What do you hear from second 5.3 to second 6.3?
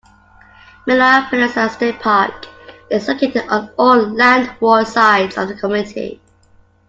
of the community.